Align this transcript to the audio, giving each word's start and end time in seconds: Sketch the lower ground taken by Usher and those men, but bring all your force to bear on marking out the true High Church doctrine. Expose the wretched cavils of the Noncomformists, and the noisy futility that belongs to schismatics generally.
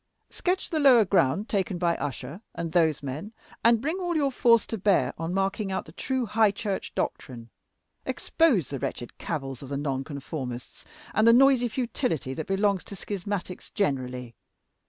Sketch 0.31 0.71
the 0.71 0.79
lower 0.79 1.05
ground 1.05 1.47
taken 1.47 1.77
by 1.77 1.95
Usher 1.97 2.41
and 2.55 2.71
those 2.71 3.03
men, 3.03 3.33
but 3.63 3.81
bring 3.81 3.99
all 3.99 4.15
your 4.15 4.31
force 4.31 4.65
to 4.65 4.79
bear 4.79 5.13
on 5.15 5.31
marking 5.31 5.71
out 5.71 5.85
the 5.85 5.91
true 5.91 6.25
High 6.25 6.49
Church 6.49 6.95
doctrine. 6.95 7.51
Expose 8.03 8.69
the 8.71 8.79
wretched 8.79 9.19
cavils 9.19 9.61
of 9.61 9.69
the 9.69 9.77
Noncomformists, 9.77 10.85
and 11.13 11.27
the 11.27 11.33
noisy 11.33 11.67
futility 11.67 12.33
that 12.33 12.47
belongs 12.47 12.83
to 12.85 12.95
schismatics 12.95 13.69
generally. 13.75 14.33